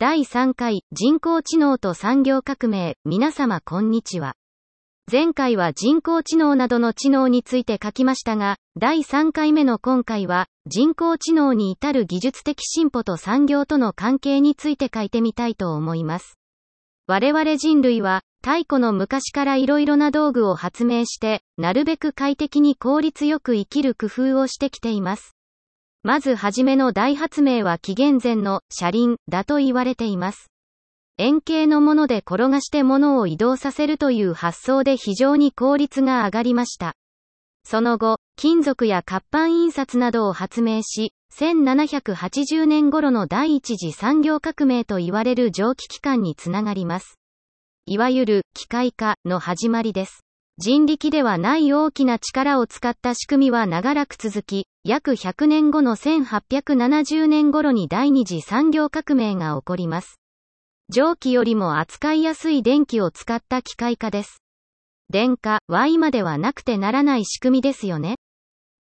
[0.00, 4.32] 第3回人工知能と産業革命皆様こんにちは。
[5.12, 16.38] 前回は人工知能などの知能について書きましたが、第3回目の今回は人工知能に至る技術的進歩と産業との関係について書いてみたいと思います。
[17.06, 25.36] 我々人類は太古の昔から色々な道具を発明して、なるべく快適に効率よく生きる工夫をしてきています。
[26.02, 30.50] まずはじめの大発明は紀元前の車輪だと言われています。
[31.18, 36.94] 円形のもので転がして物を移動させるという発想で非常に効率が上がりました。
[37.64, 47.18] その後、金属や活版印刷などを発明し、1780年頃の第一次産業革命と言われる蒸気機関につながります。
[47.84, 50.24] いわゆる機械化の始まりです。
[50.56, 60.18] 人力ではない大きな力を使った仕組みは長らく続き、約100年後の1870年頃に第二次産業革命が起こります。
[60.88, 64.42] 蒸気よりも扱いやすい電気を使った機械化です。
[65.10, 68.16] 電化は今ではなくてならない仕組みですよね。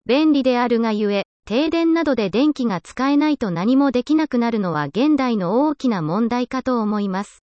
[0.06, 7.42] 便利であるがゆえ、停電などで電気が使えないと何もできなくなるのは現代の大きな問題かと思います。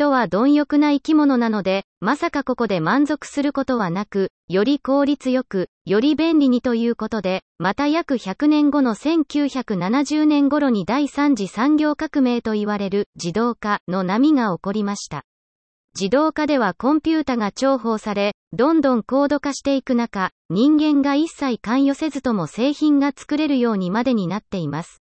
[0.00, 15.24] 人は貪欲な生き物なので、まさかここで満足することはなく、より効率よく、より便利にということで、また約100年後の1970年頃に第3次産業革命と言われる自動化の波が起こりました。
[15.98, 25.02] 自動化ではコンピュータが重宝され、どんどん高度化していく中、人間が一切関与せずとも製品が作れるようにまでになっています。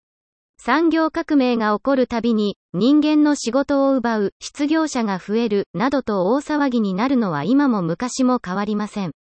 [0.62, 9.14] 産業革命が起こるたびに、人間の仕事を奪う、失業者が増える、などと大騒ぎになるのは今も昔も変わりません。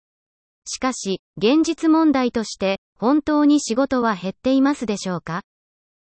[0.65, 5.43] しかし、現実問題として、本当に仕事は減っていますでしょうか？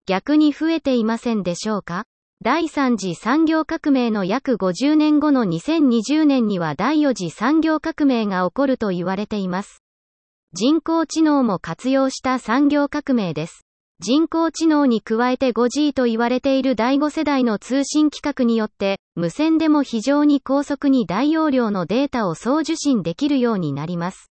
[0.05, 2.03] 逆に増えていませんでしょうか？
[2.43, 9.81] 第3次産業革命の約50年後の2020年には第4次産業革命が起こると言われています。
[10.51, 13.65] 人工知能も活用した産業革命です。
[14.03, 24.31] 人工知能に加えて 5G と言われている第5世代の通信規格によって、無線でも非常に高速に大容量のデータを送受信できるようになります。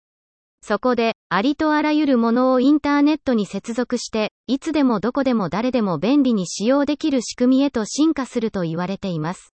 [0.61, 9.55] そこで、ありとあらゆるものをインターネットに接続して、いつでもどこでも誰でも便利に使用できる仕組みへと進化すると言われています。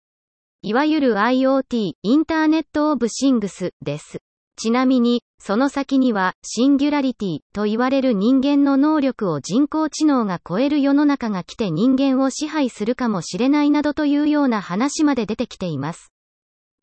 [0.63, 4.21] いわゆる IoT、インターネットオブシングスです。
[4.59, 16.11] ちなみに、その先には、シンギュラリティと言われる人間の能力を人工知能が超える世の中が来て人間を支配するかもしれないなどというような話まで出てきています。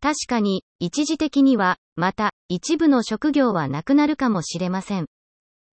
[0.02, 5.08] 確かに、一時的には、また、一部の職業はなくなるかもしれません。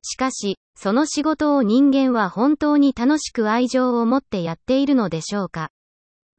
[0.02, 5.70] しかし、その仕事を人間は本当に楽しく愛情を持ってやっているのでしょうか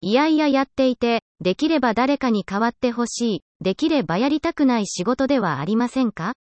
[0.02, 6.34] いやいややっていて、できれば誰かに代わってほしい、できればやりたくない仕事ではありませんか？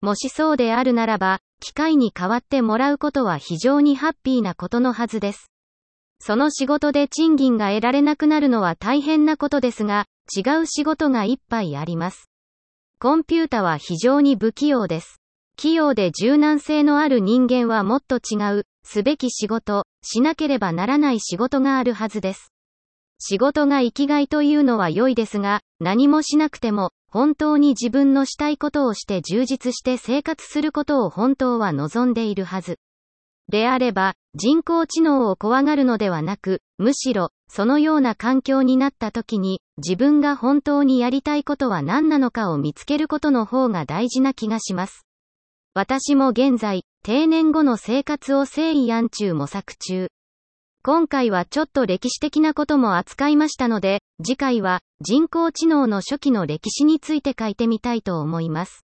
[0.00, 5.50] もしそうであるならば、機械に代わってもらうことは非常にハッピーなことのはずです。
[6.20, 12.30] その仕事で賃金が得られなくなるのは大変なことですが、違う仕事がいっぱいあります。
[12.98, 15.20] コンピュータは非常に不器用です。
[15.56, 22.53] 器用で柔軟性のある人間はもっと違う、すべき仕事、しなければならない仕事があるはずです。
[23.26, 32.78] 仕事が生きがいというのは良いですが、何もしなくても、本当に自分のしたいことをして充実して生活することを本当は望んでいるはず。
[33.48, 45.06] であれば、人工知能を怖がるのではなく、むしろ、そのような環境になった時に、自分が本当にやりたいことは何なのかを見つけることの方が大事な気がします。
[45.72, 50.08] 私も現在、定年後の生活を誠意安中模索中。
[50.86, 58.84] 今回はちょっと歴史的なことも扱いましたので、次回は人工知能の初期の歴史について書いてみたいと思います。